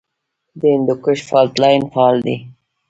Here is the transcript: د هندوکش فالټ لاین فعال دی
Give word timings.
د 0.59 0.61
هندوکش 0.73 1.19
فالټ 1.29 1.53
لاین 1.61 1.81
فعال 1.91 2.17
دی 2.25 2.35